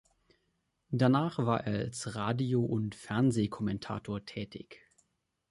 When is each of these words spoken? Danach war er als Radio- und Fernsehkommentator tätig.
Danach 0.89 1.37
war 1.37 1.67
er 1.67 1.73
als 1.85 2.15
Radio- 2.15 2.65
und 2.65 2.95
Fernsehkommentator 2.95 4.25
tätig. 4.25 4.81